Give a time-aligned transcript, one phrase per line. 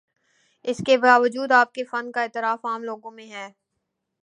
[0.65, 3.47] اس کے باوجود آپ کے فن کا اعتراف عام لوگوں میں ہے۔